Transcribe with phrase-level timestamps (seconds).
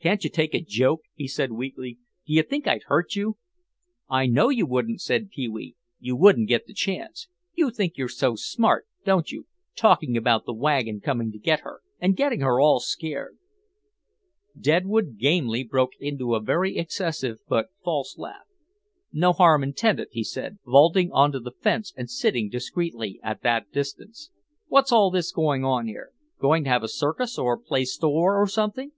[0.00, 1.98] "Can't you take a joke?" he said weakly.
[2.28, 3.38] "Do you think I'd hurt you?"
[4.08, 7.26] "I know you wouldn't," said Pee wee; "you wouldn't get the chance.
[7.56, 12.16] You think you're smart, don't you, talking about the wagon coming to get her and
[12.16, 13.36] getting her all scared."
[14.54, 14.60] [Illustration: MR.
[14.60, 16.76] GAMELY DECIDES TO KEEP AWAY FROM PEE WEE'S BRUSH.] Deadwood Gamely broke into a very
[16.76, 18.46] excessive but false laugh.
[19.12, 23.72] "No harm intended," he said, vaulting on to the fence and sitting discreetly at that
[23.72, 24.30] distance.
[24.68, 26.12] "What's all this going on here?
[26.38, 28.92] Going to have a circus or play store or something?"